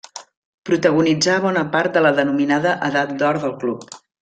Protagonitzà 0.69 1.35
bona 1.43 1.63
part 1.77 1.95
de 1.99 2.03
la 2.07 2.13
denominada 2.21 2.73
Edat 2.91 3.13
d'Or 3.23 3.43
del 3.47 3.55
club. 3.65 3.87